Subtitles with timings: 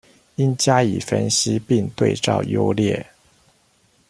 [0.33, 3.05] 應加以分析並對照優劣